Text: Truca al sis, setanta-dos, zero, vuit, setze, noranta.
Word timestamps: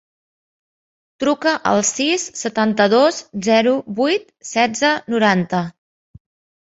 Truca 1.23 1.51
al 1.73 1.81
sis, 1.89 2.25
setanta-dos, 2.41 3.21
zero, 3.51 3.77
vuit, 4.01 4.25
setze, 4.55 4.95
noranta. 5.17 5.63